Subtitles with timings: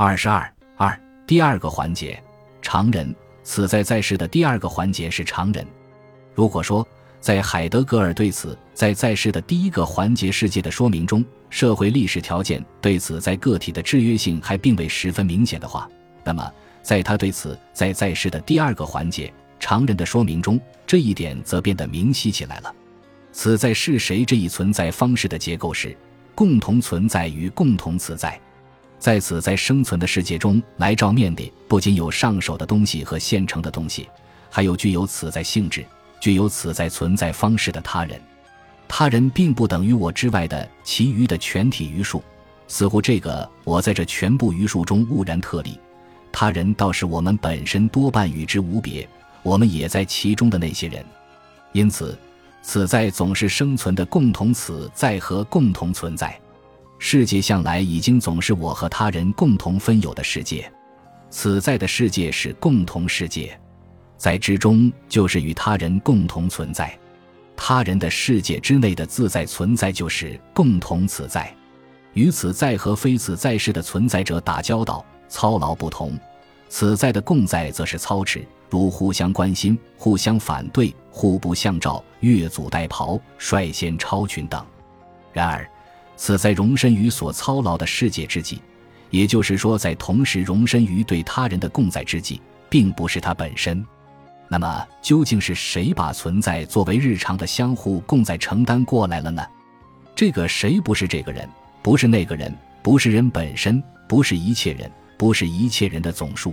[0.00, 0.96] 二十二二
[1.26, 2.22] 第二个环节，
[2.62, 3.12] 常人。
[3.42, 5.66] 此在在世的第二个环节是常人。
[6.36, 6.86] 如果说
[7.18, 15.90] 在海德格尔对此在在世的第一个环节世界的说明中，社会历史条件对此在个体的制约性还并未十分明显的话，
[16.22, 16.48] 那么
[16.80, 22.72] 在他对此在在世的第二个环节常人的说明中，这一点则变得明晰起来了。
[23.32, 25.98] 此在是谁这一存在方式的结构是
[26.36, 28.40] 共同存在与共同此在。
[28.98, 34.08] 在此在生存的世界中来照面的，不仅有上手的东西和现成的东西，
[34.50, 35.84] 还有具有此在性质、
[36.20, 38.20] 具有此在存在方式的他人。
[38.88, 42.22] 他人并不等于我之外的其余的全体余数，
[42.66, 45.78] 似乎这个我在这全部余数中兀然特例。
[46.32, 49.08] 他人倒是我们本身多半与之无别，
[49.42, 51.04] 我们也在其中的那些人。
[51.72, 52.18] 因此，
[52.62, 56.38] 此在总是生存的共同此在和共同存在。
[56.98, 60.70] 世界向来已经总是我和他人共同分有的世界，
[61.30, 63.58] 此在的世界是共同世界，
[64.16, 66.98] 在之中就是与他人共同存在，
[67.56, 71.54] 他人的世界之内的自在存在就是共同此在，
[72.14, 76.18] 与此在和非此在世的存在者打交道操劳不同，
[76.68, 84.66] 此在的共在则是操持，如互相关心、互相反对、互不相照、越俎代庖、率先超群等。
[85.32, 85.64] 然而。
[86.18, 88.60] 此在容身于所操劳的世界之际，
[89.08, 93.82] 也就是说，在同时容身于对他人的共在之际，并不是他本身。
[94.48, 99.46] 那么，究竟是谁把存在作为日常的相互共在承担过来了呢？
[100.16, 101.48] 这个谁不是这个人，
[101.82, 106.52] 不是那个人，不是人本身，不是一切人，不是一切人的总数。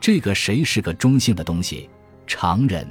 [0.00, 1.88] 这个谁是个中性的东西，
[2.26, 2.84] 常人。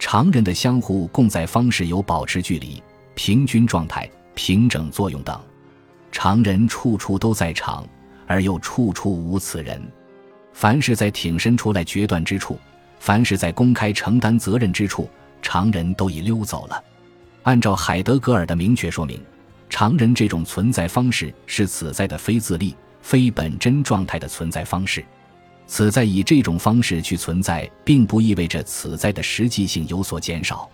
[0.00, 2.82] 常人的相互共在方式有保持距离、
[3.14, 4.08] 平均状态。
[4.38, 5.36] 平整作用等，
[6.12, 7.84] 常人处处都在场，
[8.24, 9.82] 而又处处无此人。
[10.52, 12.56] 凡是在挺身出来决断之处，
[13.00, 15.10] 凡是在公开承担责任之处，
[15.42, 16.84] 常人都已溜走了。
[17.42, 19.20] 按照海德格尔的明确说明，
[19.68, 25.04] 常人这种存在方式是此在的非自立、非本真状态的存在方式。
[25.66, 30.70] 此在以这种方式去存在，并不意味着此在的实际性有所减少。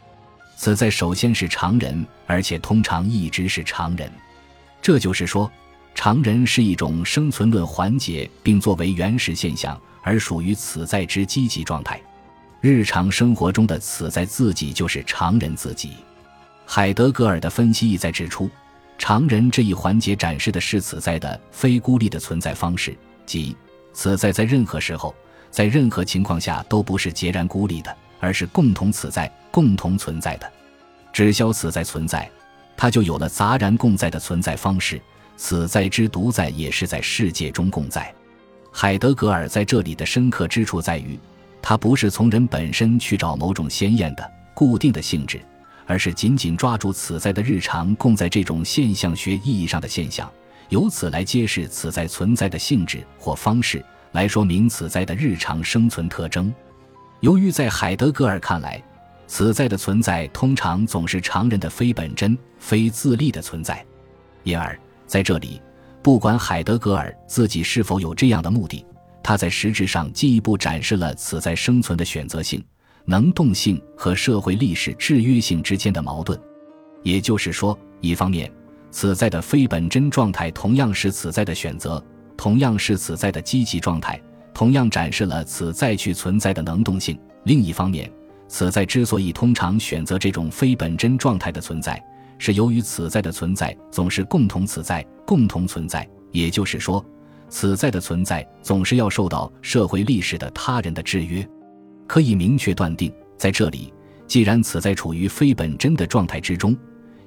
[0.57, 4.11] 此在首先是常人，而且通常一直是常人。
[4.81, 5.51] 这就是说，
[5.95, 12.01] 常人是一种生存论环节，并作为原始现象而属于此在之积极状态。
[12.61, 15.93] 日常生活中的此在自己就是常人自己。
[16.67, 18.49] 海德格尔的分析意在指出，
[18.97, 23.55] 常人这一环节展示的是此在的非孤立的存在方式，即
[23.93, 25.15] 此在在任何时候、
[25.51, 27.95] 在任何情况下都不是截然孤立的。
[28.25, 30.51] 而是共同此在、共同存在的，
[31.13, 32.27] 只消此在存在，
[32.75, 34.99] 它就有了杂然共在的存在方式。
[35.37, 38.13] 此在之独在也是在世界中共在。
[38.73, 41.19] 海德格尔在这里的深刻之处在于，
[41.61, 45.39] 他不是从人本身去找某种鲜艳的、固定的性质，
[45.87, 50.33] 而是紧紧抓住此在的日常共在这种现象学意义上的现象，
[50.71, 56.51] 由此来揭示此在存在的性质或方式，来说明此在的日常生存特征。
[57.25, 58.85] 由于在海德格尔看来，
[59.27, 63.83] 此在的存在通常总是常人的非本真、非自立的存在，
[64.43, 65.59] 因而在这里，
[66.03, 68.85] 不管海德格尔自己是否有这样的目的，
[69.23, 72.63] 他在实质上进一步展示了此在生存的选择性、
[73.07, 76.39] 能动性和社会历史制约性之间的矛盾。
[77.03, 78.53] 也就是说，一方面，
[78.91, 82.05] 此在的非本真状态同样是此在的选择，
[82.37, 84.21] 同样是此在的积极状态。
[84.55, 87.19] 同样展示了此在去存在的能动性。
[87.43, 88.11] 另一方面，
[88.49, 92.03] 此在之所以通常选择这种非本真状态的存在，
[92.39, 96.09] 是由于此在的存在总是共同此在、共同存在。
[96.31, 97.05] 也就是说，
[97.49, 101.47] 此在的存在总是要受到社会历史的他人的制约。
[102.07, 103.93] 可以明确断定，在这里，
[104.27, 106.77] 既然此在处于非本真的状态之中，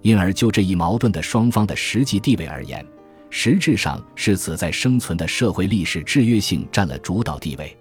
[0.01, 2.85] 因而就这一矛盾的双方的实际地位而言。
[3.29, 7.77] 实质上是此在生存的社会历史制约性占了主导地位。